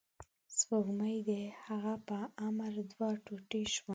[0.57, 1.31] سپوږمۍ د
[1.65, 2.17] هغه په
[2.47, 3.89] امر دوه ټوټې شوه.